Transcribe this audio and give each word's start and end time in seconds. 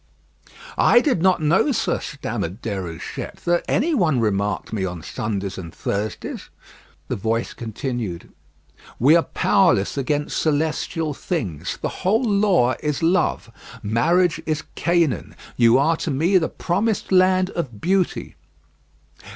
"I 0.79 0.99
did 0.99 1.21
not 1.21 1.43
know, 1.43 1.71
sir," 1.71 1.99
stammered 1.99 2.59
Déruchette, 2.63 3.35
"that 3.43 3.63
any 3.67 3.93
one 3.93 4.19
remarked 4.19 4.73
me 4.73 4.83
on 4.83 5.03
Sundays 5.03 5.59
and 5.59 5.71
Thursdays." 5.71 6.49
The 7.07 7.15
voice 7.15 7.53
continued: 7.53 8.31
"We 8.97 9.15
are 9.15 9.21
powerless 9.21 9.99
against 9.99 10.41
celestial 10.41 11.13
things. 11.13 11.77
The 11.83 12.01
whole 12.01 12.23
Law 12.23 12.73
is 12.81 13.03
love. 13.03 13.51
Marriage 13.83 14.41
is 14.47 14.63
Canaan; 14.73 15.35
you 15.55 15.77
are 15.77 15.97
to 15.97 16.09
me 16.09 16.39
the 16.39 16.49
promised 16.49 17.11
land 17.11 17.51
of 17.51 17.79
beauty." 17.79 18.33